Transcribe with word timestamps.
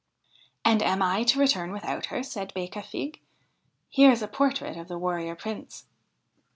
'And 0.65 0.81
am 0.81 1.03
I 1.03 1.21
to 1.25 1.37
return 1.37 1.71
without 1.71 2.07
her?' 2.07 2.23
said 2.23 2.53
Becafigue.' 2.55 3.19
Here 3.91 4.09
is 4.09 4.23
a 4.23 4.27
portrait 4.27 4.75
of 4.75 4.87
the 4.87 4.97
Warrior 4.97 5.35
Prince.' 5.35 5.85